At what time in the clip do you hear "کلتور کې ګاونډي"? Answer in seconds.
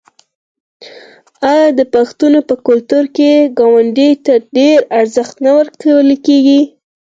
2.67-4.09